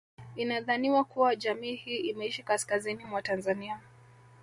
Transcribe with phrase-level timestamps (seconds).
[0.35, 3.79] Inadhaniwa kuwa jamii hii imeishi kaskazini mwa Tanzania